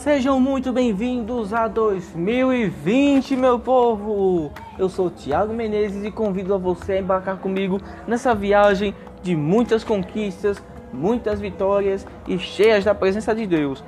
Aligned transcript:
Sejam 0.00 0.38
muito 0.38 0.70
bem-vindos 0.70 1.54
a 1.54 1.66
2020, 1.66 3.34
meu 3.36 3.58
povo! 3.58 4.52
Eu 4.78 4.90
sou 4.90 5.10
Tiago 5.10 5.54
Menezes 5.54 6.04
e 6.04 6.10
convido 6.10 6.52
a 6.52 6.58
você 6.58 6.92
a 6.92 7.00
embarcar 7.00 7.38
comigo 7.38 7.80
nessa 8.06 8.34
viagem 8.34 8.94
de 9.22 9.34
muitas 9.34 9.82
conquistas, 9.82 10.62
muitas 10.92 11.40
vitórias 11.40 12.06
e 12.26 12.38
cheias 12.38 12.84
da 12.84 12.94
presença 12.94 13.34
de 13.34 13.46
Deus. 13.46 13.82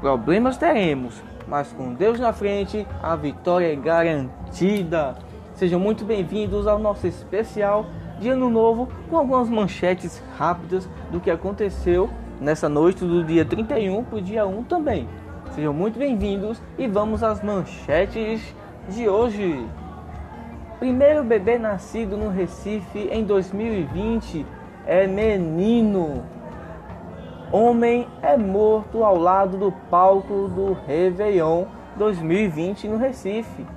Problemas 0.00 0.56
teremos, 0.56 1.22
mas 1.46 1.72
com 1.72 1.94
Deus 1.94 2.18
na 2.18 2.32
frente, 2.32 2.84
a 3.00 3.14
vitória 3.14 3.72
é 3.72 3.76
garantida. 3.76 5.14
Sejam 5.54 5.78
muito 5.78 6.04
bem-vindos 6.04 6.66
ao 6.66 6.80
nosso 6.80 7.06
especial 7.06 7.86
de 8.18 8.28
Ano 8.28 8.48
Novo 8.48 8.88
com 9.10 9.16
algumas 9.16 9.48
manchetes 9.48 10.22
rápidas 10.38 10.88
do 11.10 11.20
que 11.20 11.30
aconteceu 11.30 12.08
nessa 12.40 12.68
noite 12.68 13.04
do 13.04 13.24
dia 13.24 13.44
31 13.44 14.04
para 14.04 14.18
o 14.18 14.22
dia 14.22 14.46
1 14.46 14.64
também. 14.64 15.08
Sejam 15.52 15.72
muito 15.72 15.98
bem-vindos 15.98 16.60
e 16.78 16.86
vamos 16.86 17.22
às 17.22 17.42
manchetes 17.42 18.54
de 18.88 19.08
hoje. 19.08 19.66
Primeiro 20.78 21.24
bebê 21.24 21.58
nascido 21.58 22.16
no 22.16 22.28
Recife 22.28 23.08
em 23.10 23.24
2020 23.24 24.44
é 24.86 25.06
menino. 25.06 26.22
Homem 27.50 28.06
é 28.22 28.36
morto 28.36 29.02
ao 29.04 29.16
lado 29.16 29.56
do 29.56 29.72
palco 29.88 30.48
do 30.48 30.76
Réveillon 30.86 31.64
2020 31.96 32.88
no 32.88 32.98
Recife. 32.98 33.75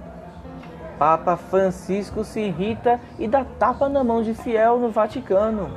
Papa 0.99 1.37
Francisco 1.37 2.25
se 2.25 2.41
irrita 2.41 2.99
e 3.17 3.25
dá 3.25 3.45
tapa 3.57 3.87
na 3.87 4.03
mão 4.03 4.21
de 4.21 4.33
fiel 4.33 4.77
no 4.77 4.91
Vaticano. 4.91 5.71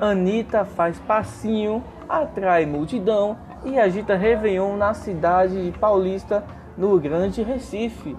Anitta 0.00 0.64
faz 0.64 0.98
passinho, 0.98 1.84
atrai 2.08 2.66
multidão 2.66 3.38
e 3.64 3.78
agita 3.78 4.16
Réveillon 4.16 4.76
na 4.76 4.94
cidade 4.94 5.70
de 5.70 5.78
Paulista, 5.78 6.42
no 6.76 6.98
Grande 6.98 7.44
Recife. 7.44 8.16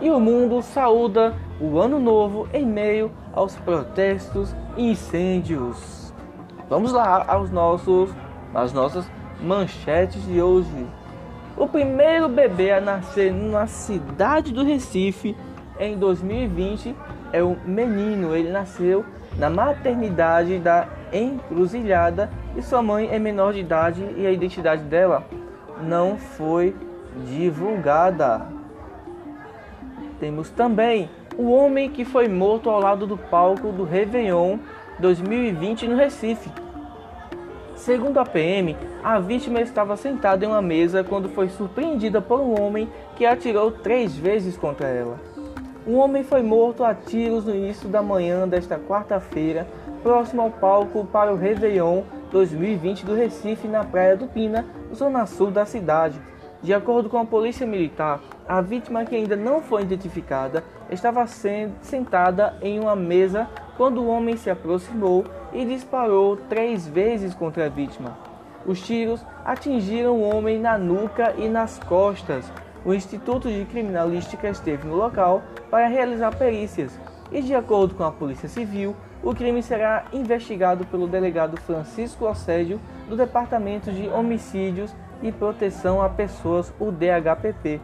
E 0.00 0.08
o 0.08 0.20
mundo 0.20 0.62
saúda 0.62 1.34
o 1.60 1.80
ano 1.80 1.98
novo 1.98 2.48
em 2.52 2.64
meio 2.64 3.10
aos 3.32 3.56
protestos 3.56 4.54
e 4.76 4.92
incêndios. 4.92 6.14
Vamos 6.70 6.92
lá 6.92 7.24
aos 7.26 7.50
nossos, 7.50 8.14
às 8.54 8.72
nossas 8.72 9.10
manchetes 9.40 10.24
de 10.26 10.40
hoje. 10.40 10.86
O 11.58 11.66
primeiro 11.66 12.28
bebê 12.28 12.70
a 12.70 12.80
nascer 12.80 13.32
na 13.32 13.66
cidade 13.66 14.52
do 14.52 14.62
Recife 14.62 15.36
em 15.80 15.98
2020 15.98 16.94
é 17.32 17.42
o 17.42 17.56
menino. 17.64 18.32
Ele 18.32 18.48
nasceu 18.52 19.04
na 19.36 19.50
maternidade 19.50 20.60
da 20.60 20.86
Encruzilhada 21.12 22.30
e 22.56 22.62
sua 22.62 22.80
mãe 22.80 23.08
é 23.10 23.18
menor 23.18 23.52
de 23.52 23.58
idade 23.58 24.06
e 24.16 24.24
a 24.24 24.30
identidade 24.30 24.84
dela 24.84 25.26
não 25.82 26.16
foi 26.16 26.76
divulgada. 27.26 28.46
Temos 30.20 30.50
também 30.50 31.10
o 31.36 31.50
homem 31.50 31.90
que 31.90 32.04
foi 32.04 32.28
morto 32.28 32.70
ao 32.70 32.80
lado 32.80 33.04
do 33.04 33.18
palco 33.18 33.72
do 33.72 33.82
Réveillon 33.82 34.58
2020 35.00 35.88
no 35.88 35.96
Recife. 35.96 36.67
Segundo 37.78 38.18
a 38.18 38.24
PM, 38.24 38.76
a 39.04 39.20
vítima 39.20 39.60
estava 39.60 39.96
sentada 39.96 40.44
em 40.44 40.48
uma 40.48 40.60
mesa 40.60 41.04
quando 41.04 41.28
foi 41.28 41.48
surpreendida 41.48 42.20
por 42.20 42.40
um 42.40 42.60
homem 42.60 42.88
que 43.14 43.24
atirou 43.24 43.70
três 43.70 44.16
vezes 44.16 44.56
contra 44.56 44.88
ela. 44.88 45.18
Um 45.86 45.96
homem 45.96 46.24
foi 46.24 46.42
morto 46.42 46.82
a 46.82 46.92
tiros 46.92 47.44
no 47.44 47.54
início 47.54 47.88
da 47.88 48.02
manhã 48.02 48.48
desta 48.48 48.78
quarta-feira, 48.78 49.66
próximo 50.02 50.42
ao 50.42 50.50
palco 50.50 51.06
para 51.06 51.32
o 51.32 51.36
Réveillon 51.36 52.02
2020 52.32 53.06
do 53.06 53.14
Recife, 53.14 53.68
na 53.68 53.84
Praia 53.84 54.16
do 54.16 54.26
Pina, 54.26 54.66
zona 54.92 55.24
sul 55.24 55.50
da 55.52 55.64
cidade. 55.64 56.20
De 56.60 56.74
acordo 56.74 57.08
com 57.08 57.16
a 57.16 57.24
polícia 57.24 57.66
militar, 57.66 58.20
a 58.48 58.62
vítima, 58.62 59.04
que 59.04 59.14
ainda 59.14 59.36
não 59.36 59.60
foi 59.60 59.82
identificada, 59.82 60.64
estava 60.90 61.26
sentada 61.26 62.56
em 62.62 62.80
uma 62.80 62.96
mesa 62.96 63.46
quando 63.76 64.00
o 64.00 64.08
homem 64.08 64.36
se 64.36 64.48
aproximou 64.48 65.24
e 65.52 65.64
disparou 65.66 66.36
três 66.36 66.86
vezes 66.86 67.34
contra 67.34 67.66
a 67.66 67.68
vítima. 67.68 68.16
Os 68.66 68.80
tiros 68.80 69.24
atingiram 69.44 70.16
o 70.16 70.34
homem 70.34 70.58
na 70.58 70.78
nuca 70.78 71.34
e 71.36 71.48
nas 71.48 71.78
costas. 71.78 72.50
O 72.84 72.94
Instituto 72.94 73.48
de 73.48 73.64
Criminalística 73.66 74.48
esteve 74.48 74.86
no 74.86 74.96
local 74.96 75.42
para 75.70 75.86
realizar 75.86 76.34
perícias 76.36 76.98
e, 77.30 77.42
de 77.42 77.54
acordo 77.54 77.94
com 77.94 78.04
a 78.04 78.10
Polícia 78.10 78.48
Civil, 78.48 78.96
o 79.22 79.34
crime 79.34 79.62
será 79.62 80.04
investigado 80.12 80.86
pelo 80.86 81.06
delegado 81.06 81.60
Francisco 81.60 82.26
Assédio 82.26 82.80
do 83.08 83.16
Departamento 83.16 83.92
de 83.92 84.08
Homicídios 84.08 84.94
e 85.22 85.32
Proteção 85.32 86.00
a 86.00 86.08
Pessoas, 86.08 86.72
o 86.78 86.90
DHPP. 86.90 87.80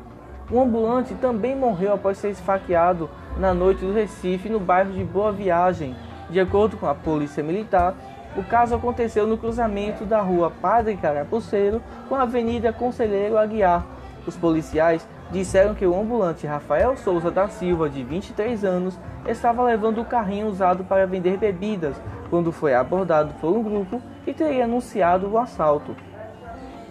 Um 0.51 0.61
ambulante 0.61 1.15
também 1.15 1.57
morreu 1.57 1.95
após 1.95 2.19
ser 2.19 2.31
esfaqueado 2.31 3.09
na 3.39 3.55
noite 3.55 3.85
do 3.85 3.93
Recife, 3.95 4.49
no 4.49 4.61
bairro 4.61 4.93
de 4.93 5.03
Boa 5.03 5.33
Viagem. 5.33 5.97
De 6.29 6.39
acordo 6.39 6.77
com 6.77 6.87
a 6.87 6.95
Polícia 6.95 7.43
Militar, 7.43 7.95
o 8.37 8.43
caso 8.43 8.75
aconteceu 8.75 9.27
no 9.27 9.39
cruzamento 9.39 10.05
da 10.05 10.21
rua 10.21 10.51
Padre 10.51 10.97
Carapuceiro 10.97 11.81
com 12.09 12.15
a 12.15 12.23
Avenida 12.23 12.73
Conselheiro 12.73 13.39
Aguiar. 13.39 13.87
Os 14.27 14.37
policiais 14.37 15.07
disseram 15.31 15.75
que 15.75 15.87
o 15.87 15.99
ambulante 15.99 16.47
Rafael 16.47 16.97
Souza 16.97 17.31
da 17.31 17.49
Silva, 17.49 17.89
de 17.89 18.03
23 18.03 18.65
anos, 18.65 18.99
estava 19.27 19.63
levando 19.63 20.01
o 20.01 20.05
carrinho 20.05 20.49
usado 20.49 20.85
para 20.85 21.07
vender 21.07 21.39
bebidas 21.39 21.97
quando 22.29 22.53
foi 22.53 22.75
abordado 22.75 23.33
por 23.41 23.51
um 23.51 23.63
grupo 23.63 24.01
que 24.25 24.35
teria 24.35 24.65
anunciado 24.65 25.29
o 25.29 25.39
assalto. 25.39 25.97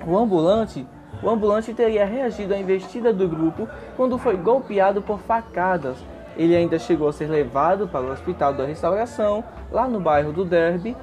O 0.05 0.17
ambulante, 0.17 0.87
o 1.23 1.29
ambulante 1.29 1.73
teria 1.73 2.05
reagido 2.05 2.53
à 2.53 2.57
investida 2.57 3.13
do 3.13 3.27
grupo 3.27 3.67
quando 3.95 4.17
foi 4.17 4.35
golpeado 4.35 5.01
por 5.01 5.19
facadas. 5.19 5.97
Ele 6.35 6.55
ainda 6.55 6.77
chegou 6.77 7.07
a 7.07 7.13
ser 7.13 7.27
levado 7.27 7.87
para 7.87 8.01
o 8.01 8.11
Hospital 8.11 8.53
da 8.53 8.65
Restauração, 8.65 9.43
lá 9.71 9.87
no 9.87 9.99
bairro 9.99 10.33
do 10.33 10.43
Derby, 10.43 10.97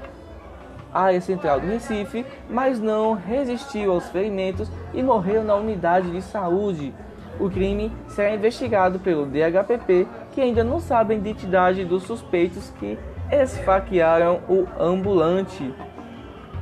área 0.93 1.21
central 1.21 1.61
do 1.61 1.67
Recife, 1.67 2.27
mas 2.49 2.81
não 2.81 3.15
resistiu 3.15 3.93
aos 3.93 4.09
ferimentos 4.09 4.69
e 4.93 5.03
morreu 5.03 5.43
na 5.43 5.55
unidade 5.55 6.11
de 6.11 6.21
saúde 6.21 6.93
o 7.41 7.49
crime 7.49 7.91
será 8.07 8.35
investigado 8.35 8.99
pelo 8.99 9.25
DHPP, 9.25 10.07
que 10.33 10.43
ainda 10.43 10.63
não 10.63 10.79
sabe 10.79 11.15
a 11.15 11.17
identidade 11.17 11.85
dos 11.87 12.03
suspeitos 12.03 12.71
que 12.79 12.99
esfaquearam 13.33 14.41
o 14.47 14.67
ambulante. 14.79 15.75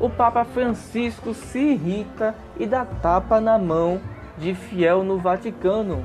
O 0.01 0.09
Papa 0.09 0.45
Francisco 0.45 1.35
se 1.35 1.59
irrita 1.59 2.35
e 2.57 2.67
dá 2.67 2.85
tapa 2.85 3.41
na 3.41 3.59
mão 3.59 4.01
de 4.37 4.55
fiel 4.55 5.03
no 5.03 5.19
Vaticano. 5.19 6.05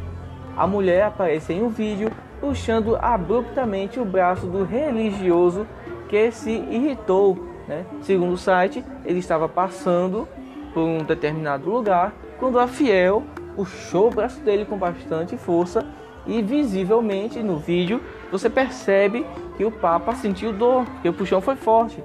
A 0.58 0.66
mulher 0.66 1.04
aparece 1.04 1.54
em 1.54 1.62
um 1.62 1.70
vídeo 1.70 2.12
puxando 2.42 2.98
abruptamente 3.00 4.00
o 4.00 4.06
braço 4.06 4.48
do 4.48 4.64
religioso 4.64 5.68
que 6.10 6.32
se 6.32 6.52
irritou. 6.52 7.38
Né? 7.68 7.86
Segundo 8.02 8.34
o 8.34 8.38
site, 8.38 8.84
ele 9.06 9.20
estava 9.20 9.48
passando 9.48 10.28
por 10.74 10.82
um 10.82 11.04
determinado 11.04 11.70
lugar 11.70 12.14
quando 12.40 12.60
a 12.60 12.68
fiel 12.68 13.24
puxou 13.56 14.08
o 14.08 14.12
braço 14.12 14.42
dele 14.42 14.66
com 14.66 14.76
bastante 14.76 15.38
força 15.38 15.86
e 16.26 16.42
visivelmente 16.42 17.44
no 17.44 17.58
vídeo 17.58 18.02
você 18.32 18.50
percebe 18.50 19.24
que 19.56 19.64
o 19.64 19.72
Papa 19.72 20.16
sentiu 20.16 20.52
dor, 20.52 20.84
que 21.04 21.10
o 21.10 21.14
puxão 21.14 21.40
foi 21.40 21.56
forte. 21.56 22.04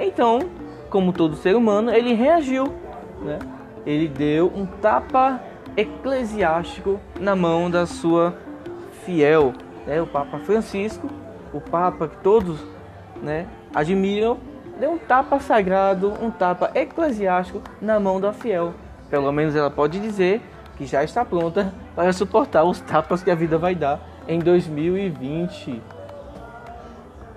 Então, 0.00 0.40
como 0.92 1.10
todo 1.10 1.34
ser 1.36 1.56
humano, 1.56 1.90
ele 1.90 2.12
reagiu, 2.12 2.66
né? 3.22 3.38
Ele 3.86 4.06
deu 4.06 4.52
um 4.54 4.66
tapa 4.66 5.40
eclesiástico 5.74 7.00
na 7.18 7.34
mão 7.34 7.70
da 7.70 7.86
sua 7.86 8.36
fiel, 9.04 9.54
né? 9.86 10.02
O 10.02 10.06
Papa 10.06 10.38
Francisco, 10.40 11.08
o 11.50 11.60
Papa 11.60 12.06
que 12.08 12.18
todos, 12.18 12.62
né, 13.22 13.46
admiram, 13.74 14.36
deu 14.78 14.92
um 14.92 14.98
tapa 14.98 15.40
sagrado, 15.40 16.12
um 16.20 16.30
tapa 16.30 16.70
eclesiástico 16.74 17.62
na 17.80 17.98
mão 17.98 18.20
da 18.20 18.32
fiel. 18.32 18.74
Pelo 19.08 19.32
menos 19.32 19.56
ela 19.56 19.70
pode 19.70 19.98
dizer 19.98 20.42
que 20.76 20.84
já 20.84 21.02
está 21.02 21.24
pronta 21.24 21.72
para 21.96 22.12
suportar 22.12 22.64
os 22.64 22.80
tapas 22.80 23.22
que 23.22 23.30
a 23.30 23.34
vida 23.34 23.56
vai 23.56 23.74
dar 23.74 23.98
em 24.28 24.38
2020. 24.38 25.82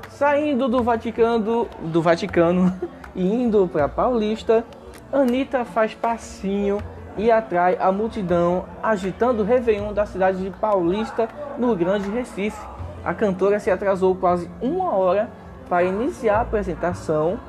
Saindo 0.10 0.68
do 0.68 0.84
Vaticano, 0.84 1.68
do 1.82 2.02
Vaticano 2.02 2.74
indo 3.16 3.68
para 3.68 3.88
Paulista, 3.88 4.66
Anitta 5.12 5.64
faz 5.64 5.94
passinho 5.94 6.80
e 7.18 7.32
atrai 7.32 7.78
a 7.80 7.92
multidão 7.92 8.66
agitando 8.84 9.42
o 9.42 9.46
Réveillon 9.46 9.94
da 9.94 10.06
cidade 10.06 10.44
de 10.44 10.50
Paulista, 10.50 11.30
no 11.58 11.76
Grande 11.76 12.10
Recife. 12.10 12.68
A 13.04 13.14
cantora 13.14 13.60
se 13.60 13.72
atrasou 13.72 14.16
quase 14.16 14.50
uma 14.62 14.94
hora 14.94 15.30
para 15.70 15.84
iniciar 15.84 16.40
a 16.40 16.42
apresentação, 16.42 17.40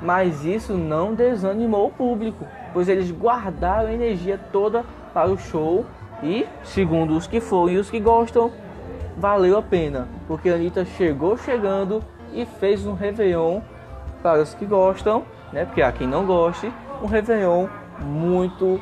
mas 0.00 0.44
isso 0.44 0.74
não 0.74 1.14
desanimou 1.14 1.88
o 1.88 1.92
público, 1.92 2.46
pois 2.72 2.88
eles 2.88 3.10
guardaram 3.10 3.88
a 3.88 3.92
energia 3.92 4.40
toda 4.50 4.84
para 5.12 5.30
o 5.30 5.36
show 5.36 5.84
e, 6.22 6.46
segundo 6.62 7.16
os 7.16 7.26
que 7.26 7.40
foram 7.40 7.74
e 7.74 7.78
os 7.78 7.90
que 7.90 8.00
gostam, 8.00 8.50
valeu 9.16 9.58
a 9.58 9.62
pena, 9.62 10.08
porque 10.26 10.48
a 10.48 10.54
Anitta 10.54 10.84
chegou 10.84 11.36
chegando 11.36 12.02
e 12.32 12.46
fez 12.46 12.86
um 12.86 12.94
Réveillon 12.94 13.60
para 14.22 14.40
os 14.40 14.54
que 14.54 14.64
gostam, 14.64 15.24
né? 15.52 15.64
Porque 15.64 15.82
há 15.82 15.90
quem 15.92 16.06
não 16.06 16.24
goste, 16.24 16.72
um 17.02 17.06
Réveillon 17.06 17.66
muito 18.00 18.80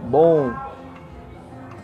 bom. 0.00 0.52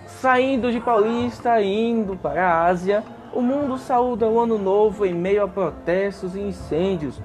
Saindo 0.06 0.70
de 0.70 0.80
Paulista 0.80 1.60
indo 1.62 2.16
para 2.16 2.46
a 2.46 2.64
Ásia, 2.66 3.04
o 3.32 3.40
mundo 3.40 3.78
saúda 3.78 4.26
o 4.26 4.40
ano 4.40 4.58
novo 4.58 5.06
em 5.06 5.14
meio 5.14 5.44
a 5.44 5.48
protestos 5.48 6.34
e 6.34 6.40
incêndios. 6.40 7.20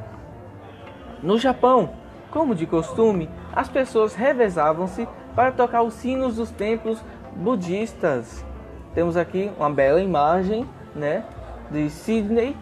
No 1.22 1.38
Japão, 1.38 1.92
como 2.30 2.54
de 2.54 2.66
costume, 2.66 3.30
as 3.56 3.70
pessoas 3.70 4.14
revezavam-se 4.14 5.08
para 5.36 5.52
tocar 5.52 5.82
os 5.82 5.94
sinos 5.94 6.36
dos 6.36 6.52
templos 6.52 7.04
budistas. 7.36 8.46
Temos 8.94 9.18
aqui 9.18 9.52
uma 9.58 9.70
bela 9.70 10.02
imagem, 10.02 10.68
né, 10.94 11.24
de 11.72 11.90
Sydney, 11.90 12.56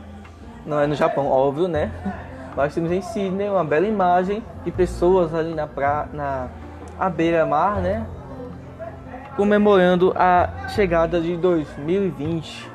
não 0.66 0.80
é 0.80 0.88
no 0.88 0.96
Japão, 0.96 1.28
óbvio, 1.28 1.68
né? 1.68 1.92
Mas 2.56 2.74
temos 2.76 2.92
em 2.92 3.02
Sydney 3.02 3.50
uma 3.50 3.64
bela 3.64 3.88
imagem 3.88 4.44
de 4.64 4.70
pessoas 4.72 5.34
ali 5.34 5.52
na 5.54 5.66
pra, 5.68 6.08
na 6.14 6.50
à 7.00 7.10
beira-mar, 7.10 7.82
né? 7.82 8.06
Comemorando 9.36 10.14
a 10.16 10.68
chegada 10.70 11.20
de 11.20 11.36
2020. 11.38 12.70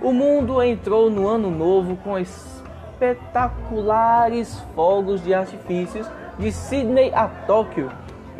O 0.00 0.12
mundo 0.12 0.62
entrou 0.62 1.10
no 1.10 1.26
ano 1.26 1.50
novo 1.50 1.96
com 1.96 2.16
espetaculares 2.18 4.62
fogos 4.74 5.24
de 5.24 5.34
artifícios 5.34 6.08
de 6.38 6.52
Sydney 6.52 7.12
a 7.14 7.26
Tóquio. 7.26 7.90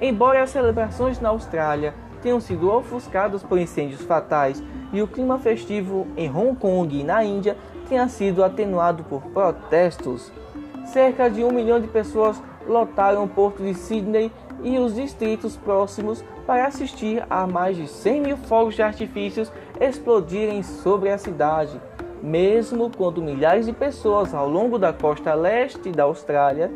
Embora 0.01 0.43
as 0.43 0.51
celebrações 0.51 1.19
na 1.19 1.31
Austrália 1.31 1.95
tenham 2.23 2.41
sido 2.41 2.71
ofuscadas 2.71 3.43
por 3.43 3.59
incêndios 3.59 4.03
fatais 4.03 4.63
e 4.93 5.01
o 5.01 5.09
clima 5.09 5.39
festivo 5.39 6.07
em 6.17 6.31
Hong 6.31 6.55
Kong 6.57 7.01
e 7.01 7.03
na 7.03 7.25
Índia 7.25 7.57
tenha 7.89 8.07
sido 8.09 8.45
atenuado 8.45 9.05
por 9.05 9.23
protestos, 9.23 10.31
cerca 10.87 11.29
de 11.29 11.45
um 11.45 11.51
milhão 11.51 11.81
de 11.81 11.89
pessoas 11.89 12.41
lotaram 12.67 13.25
o 13.25 13.29
porto 13.29 13.63
de 13.63 13.75
Sydney 13.75 14.31
e 14.63 14.79
os 14.79 14.95
distritos 14.95 15.57
próximos 15.57 16.25
para 16.47 16.67
assistir 16.67 17.25
a 17.29 17.47
mais 17.47 17.77
de 17.77 17.87
100 17.87 18.21
mil 18.21 18.37
fogos 18.37 18.75
de 18.75 18.83
artifícios 18.83 19.53
explodirem 19.81 20.63
sobre 20.63 21.11
a 21.11 21.19
cidade, 21.19 21.81
mesmo 22.23 22.91
quando 22.91 23.23
milhares 23.23 23.67
de 23.67 23.73
pessoas 23.73 24.35
ao 24.35 24.49
longo 24.49 24.79
da 24.79 24.93
costa 24.93 25.35
leste 25.35 25.91
da 25.91 26.05
Austrália 26.05 26.73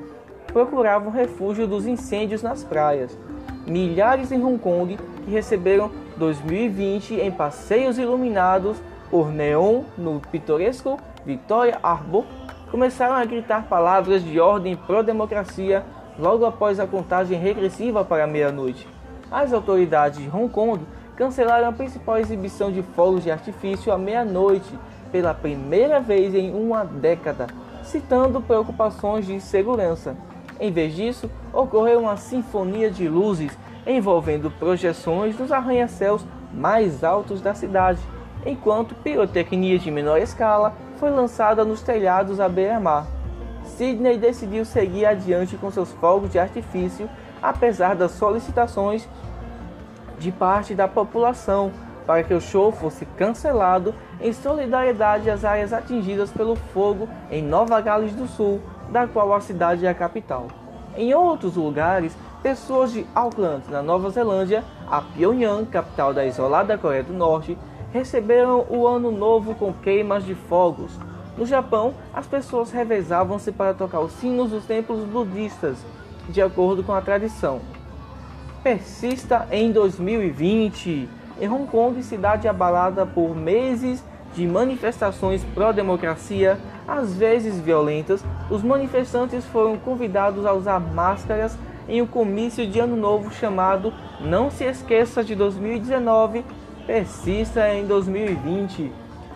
procuravam 0.49 1.11
refúgio 1.11 1.67
dos 1.67 1.87
incêndios 1.87 2.43
nas 2.43 2.65
praias. 2.65 3.17
Milhares 3.67 4.33
em 4.33 4.45
Hong 4.45 4.59
Kong 4.59 4.99
que 5.25 5.31
receberam 5.31 5.91
2020 6.17 7.15
em 7.15 7.31
passeios 7.31 7.99
iluminados 7.99 8.77
por 9.11 9.31
neon 9.31 9.83
no 9.97 10.21
pitoresco 10.21 10.99
Victoria 11.25 11.79
Harbour 11.83 12.25
começaram 12.71 13.15
a 13.15 13.25
gritar 13.25 13.65
palavras 13.65 14.23
de 14.23 14.39
ordem 14.39 14.77
pró-democracia 14.77 15.85
logo 16.19 16.45
após 16.45 16.79
a 16.79 16.87
contagem 16.87 17.39
regressiva 17.39 18.05
para 18.05 18.27
meia-noite. 18.27 18.87
As 19.31 19.53
autoridades 19.53 20.21
de 20.21 20.29
Hong 20.29 20.49
Kong 20.49 20.85
cancelaram 21.17 21.69
a 21.69 21.73
principal 21.73 22.19
exibição 22.19 22.71
de 22.71 22.83
fogos 22.83 23.25
de 23.25 23.31
artifício 23.31 23.93
à 23.93 23.99
meia-noite 23.99 24.71
pela 25.11 25.35
primeira 25.35 26.01
vez 26.01 26.35
em 26.35 26.55
uma 26.55 26.85
década, 26.85 27.49
citando 27.83 28.41
preocupações 28.41 29.27
de 29.27 29.41
segurança. 29.41 30.17
Em 30.61 30.71
vez 30.71 30.95
disso, 30.95 31.31
ocorreu 31.53 32.01
uma 32.01 32.17
sinfonia 32.17 32.91
de 32.91 33.09
luzes 33.09 33.57
envolvendo 33.87 34.51
projeções 34.51 35.37
dos 35.37 35.51
arranha-céus 35.51 36.25
mais 36.53 37.03
altos 37.03 37.41
da 37.41 37.55
cidade, 37.55 38.01
enquanto 38.47 38.95
pirotecnia 38.95 39.79
de 39.79 39.91
menor 39.91 40.19
escala 40.19 40.75
foi 41.01 41.11
lançada 41.11 41.65
nos 41.65 41.81
telhados 41.81 42.39
à 42.39 42.49
beira-mar. 42.49 43.07
Sidney 43.65 44.19
decidiu 44.19 44.67
seguir 44.67 45.07
adiante 45.07 45.57
com 45.57 45.71
seus 45.71 45.91
fogos 45.93 46.31
de 46.31 46.39
artifício, 46.39 47.09
apesar 47.43 47.97
das 47.97 48.11
solicitações 48.13 49.09
de 50.19 50.31
parte 50.31 50.75
da 50.75 50.87
população 50.87 51.73
para 52.07 52.23
que 52.23 52.35
o 52.35 52.41
show 52.41 52.71
fosse 52.71 53.07
cancelado 53.17 53.95
em 54.21 54.33
solidariedade 54.33 55.31
às 55.31 55.43
áreas 55.43 55.73
atingidas 55.73 56.31
pelo 56.31 56.55
fogo 56.55 57.09
em 57.31 57.43
Nova 57.43 57.81
Gales 57.81 58.13
do 58.13 58.27
Sul, 58.27 58.61
da 58.91 59.07
qual 59.07 59.33
a 59.33 59.41
cidade 59.41 59.87
é 59.87 59.89
a 59.89 59.95
capital. 59.95 60.49
Em 60.95 61.15
outros 61.15 61.57
lugares, 61.57 62.15
pessoas 62.43 62.93
de 62.93 63.07
Auckland, 63.15 63.63
na 63.71 63.81
Nova 63.81 64.11
Zelândia, 64.11 64.63
a 64.91 65.01
Pyongyang, 65.01 65.65
capital 65.67 66.13
da 66.13 66.27
isolada 66.27 66.77
Coreia 66.77 67.05
do 67.05 67.15
Norte, 67.15 67.57
receberam 67.93 68.67
o 68.69 68.87
ano 68.87 69.11
novo 69.11 69.55
com 69.55 69.73
queimas 69.73 70.25
de 70.25 70.35
fogos. 70.35 70.93
No 71.37 71.47
Japão, 71.47 71.95
as 72.13 72.27
pessoas 72.27 72.71
revezavam-se 72.71 73.53
para 73.53 73.75
tocar 73.75 74.01
os 74.01 74.13
sinos 74.13 74.51
dos 74.51 74.65
templos 74.65 75.05
budistas, 75.05 75.79
de 76.29 76.43
acordo 76.43 76.83
com 76.83 76.93
a 76.93 77.01
tradição. 77.01 77.61
Persista 78.63 79.49
em 79.51 79.73
2020. 79.73 81.09
Em 81.41 81.49
Hong 81.49 81.67
Kong, 81.67 82.03
cidade 82.03 82.47
abalada 82.47 83.07
por 83.07 83.35
meses 83.35 84.05
de 84.35 84.47
manifestações 84.47 85.43
pró-democracia, 85.55 86.59
às 86.87 87.15
vezes 87.15 87.59
violentas, 87.59 88.23
os 88.51 88.63
manifestantes 88.63 89.45
foram 89.47 89.77
convidados 89.77 90.45
a 90.45 90.53
usar 90.53 90.79
máscaras 90.79 91.57
em 91.89 92.01
um 92.01 92.07
comício 92.07 92.67
de 92.67 92.79
ano 92.79 92.97
novo 92.97 93.33
chamado 93.33 93.93
Não 94.21 94.51
se 94.51 94.65
esqueça 94.65 95.25
de 95.25 95.35
2019, 95.35 96.45
persista 96.91 97.73
em 97.73 97.87
2020. 97.87 98.91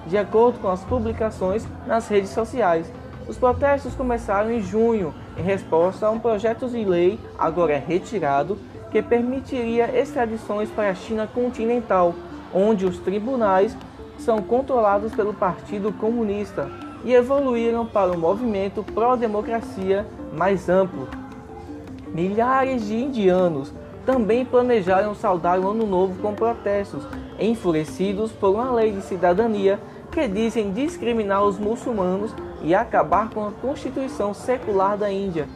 De 0.08 0.18
acordo 0.18 0.58
com 0.58 0.68
as 0.68 0.82
publicações 0.82 1.64
nas 1.86 2.08
redes 2.08 2.30
sociais, 2.30 2.92
os 3.28 3.38
protestos 3.38 3.94
começaram 3.94 4.50
em 4.50 4.60
junho, 4.60 5.14
em 5.38 5.42
resposta 5.42 6.04
a 6.04 6.10
um 6.10 6.18
projeto 6.18 6.68
de 6.68 6.84
lei, 6.84 7.16
agora 7.38 7.78
retirado, 7.78 8.58
que 8.90 9.00
permitiria 9.00 9.88
extradições 9.96 10.68
para 10.68 10.90
a 10.90 10.94
China 10.96 11.28
continental, 11.32 12.12
onde 12.52 12.84
os 12.84 12.98
tribunais 12.98 13.76
são 14.18 14.42
controlados 14.42 15.14
pelo 15.14 15.32
Partido 15.32 15.92
Comunista 15.92 16.68
e 17.04 17.14
evoluíram 17.14 17.86
para 17.86 18.10
um 18.10 18.18
movimento 18.18 18.82
pró-democracia 18.82 20.04
mais 20.36 20.68
amplo. 20.68 21.06
Milhares 22.08 22.86
de 22.88 22.96
indianos 22.96 23.72
também 24.04 24.44
planejaram 24.44 25.14
saudar 25.14 25.58
o 25.58 25.68
Ano 25.68 25.86
Novo 25.86 26.20
com 26.20 26.34
protestos, 26.34 27.06
enfurecidos 27.38 28.32
por 28.32 28.50
uma 28.50 28.72
lei 28.72 28.92
de 28.92 29.02
cidadania 29.02 29.78
que 30.10 30.28
dizem 30.28 30.72
discriminar 30.72 31.42
os 31.42 31.58
muçulmanos 31.58 32.32
e 32.62 32.74
acabar 32.74 33.30
com 33.30 33.46
a 33.46 33.50
constituição 33.50 34.32
secular 34.32 34.96
da 34.96 35.10
Índia. 35.10 35.48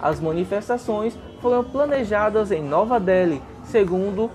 As 0.00 0.20
manifestações 0.20 1.18
foram 1.40 1.64
planejadas 1.64 2.52
em 2.52 2.62
Nova 2.62 3.00
Delhi, 3.00 3.42
segundo 3.64 4.30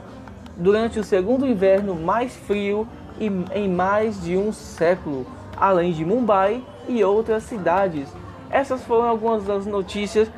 durante 0.58 1.00
o 1.00 1.04
segundo 1.04 1.48
inverno 1.48 1.96
mais 1.96 2.36
frio 2.36 2.88
em 3.20 3.68
mais 3.68 4.22
de 4.22 4.38
um 4.38 4.52
século, 4.52 5.26
além 5.58 5.92
de 5.92 6.06
Mumbai 6.06 6.64
e 6.88 7.04
outras 7.04 7.44
cidades. 7.44 8.10
Essas 8.50 8.84
foram 8.84 9.08
algumas 9.08 9.44
das 9.44 9.66
notícias 9.66 10.30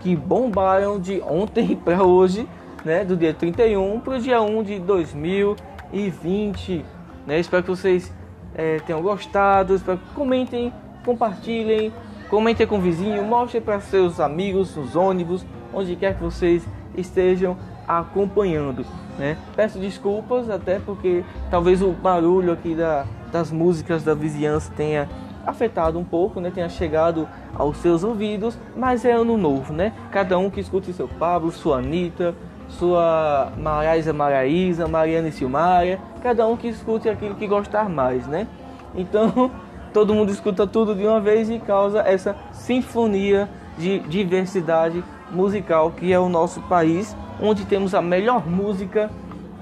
que 0.00 0.16
bombaram 0.16 0.98
de 0.98 1.20
ontem 1.20 1.76
para 1.84 2.04
hoje, 2.04 2.48
né, 2.84 3.04
do 3.04 3.16
dia 3.16 3.32
31 3.34 4.00
para 4.00 4.16
o 4.16 4.20
dia 4.20 4.42
1 4.42 4.62
de 4.62 4.78
2020. 4.78 6.84
Né? 7.26 7.38
Espero 7.38 7.62
que 7.62 7.68
vocês 7.70 8.12
é, 8.54 8.78
tenham 8.80 9.00
gostado. 9.02 9.74
Espero 9.74 9.98
que 9.98 10.14
comentem, 10.14 10.72
compartilhem, 11.04 11.92
comentem 12.28 12.66
com 12.66 12.78
o 12.78 12.80
vizinho, 12.80 13.22
mostrem 13.24 13.62
para 13.62 13.80
seus 13.80 14.20
amigos 14.20 14.74
nos 14.76 14.96
ônibus, 14.96 15.44
onde 15.72 15.96
quer 15.96 16.16
que 16.16 16.22
vocês 16.22 16.66
estejam 16.96 17.56
acompanhando. 17.86 18.86
Né? 19.18 19.36
Peço 19.54 19.78
desculpas 19.78 20.48
até 20.48 20.78
porque 20.78 21.22
talvez 21.50 21.82
o 21.82 21.90
barulho 21.90 22.52
aqui 22.52 22.74
da, 22.74 23.04
das 23.30 23.50
músicas 23.50 24.04
da 24.04 24.14
vizinhança 24.14 24.72
tenha 24.76 25.08
afetado 25.46 25.98
um 25.98 26.04
pouco, 26.04 26.40
né? 26.40 26.50
tenha 26.54 26.68
chegado 26.68 27.28
aos 27.54 27.78
seus 27.78 28.04
ouvidos, 28.04 28.58
mas 28.76 29.04
é 29.04 29.12
ano 29.12 29.36
novo, 29.36 29.72
né? 29.72 29.92
Cada 30.10 30.38
um 30.38 30.50
que 30.50 30.60
escute 30.60 30.92
seu 30.92 31.08
Pablo, 31.08 31.50
sua 31.50 31.78
Anitta, 31.78 32.34
sua 32.70 33.52
Maraísa 33.56 34.12
Maraísa, 34.12 34.88
Mariana 34.88 35.28
e 35.28 35.32
Silmaria, 35.32 35.98
cada 36.22 36.46
um 36.46 36.56
que 36.56 36.68
escute 36.68 37.08
aquilo 37.08 37.34
que 37.34 37.46
gostar 37.46 37.88
mais, 37.88 38.26
né? 38.26 38.46
Então, 38.94 39.50
todo 39.92 40.14
mundo 40.14 40.30
escuta 40.30 40.66
tudo 40.66 40.94
de 40.94 41.06
uma 41.06 41.20
vez 41.20 41.50
e 41.50 41.58
causa 41.58 42.00
essa 42.00 42.36
sinfonia 42.52 43.48
de 43.78 43.98
diversidade 44.00 45.02
musical 45.30 45.92
que 45.92 46.12
é 46.12 46.18
o 46.18 46.28
nosso 46.28 46.60
país, 46.62 47.16
onde 47.40 47.64
temos 47.64 47.94
a 47.94 48.02
melhor 48.02 48.46
música 48.46 49.10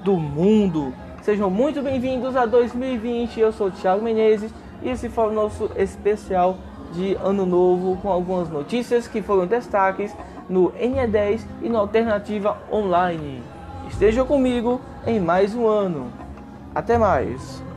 do 0.03 0.15
mundo. 0.17 0.93
Sejam 1.21 1.49
muito 1.49 1.81
bem-vindos 1.81 2.35
a 2.35 2.45
2020. 2.45 3.39
Eu 3.39 3.51
sou 3.51 3.69
Thiago 3.69 4.03
Menezes 4.03 4.51
e 4.81 4.89
esse 4.89 5.09
foi 5.09 5.27
o 5.27 5.31
nosso 5.31 5.69
especial 5.75 6.57
de 6.93 7.15
Ano 7.23 7.45
Novo 7.45 7.97
com 8.01 8.09
algumas 8.09 8.49
notícias 8.49 9.07
que 9.07 9.21
foram 9.21 9.45
destaques 9.45 10.15
no 10.49 10.71
NE10 10.71 11.41
e 11.61 11.69
na 11.69 11.79
Alternativa 11.79 12.57
Online. 12.71 13.43
Esteja 13.87 14.25
comigo 14.25 14.81
em 15.05 15.19
mais 15.19 15.55
um 15.55 15.67
ano. 15.67 16.11
Até 16.73 16.97
mais! 16.97 17.68